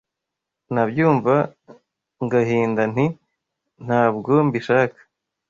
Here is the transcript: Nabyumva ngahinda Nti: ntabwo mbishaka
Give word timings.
Nabyumva 0.73 1.33
ngahinda 2.25 2.83
Nti: 2.93 3.05
ntabwo 3.85 4.31
mbishaka 4.47 4.99